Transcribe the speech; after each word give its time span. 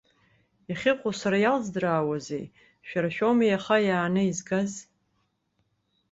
Иахьыҟоу 0.69 1.13
сара 1.19 1.37
иалздыраауазеи, 1.39 2.45
шәара 2.87 3.09
шәоуми 3.15 3.47
иаха 3.49 3.77
иааины 3.87 4.23
изгаз? 4.29 4.71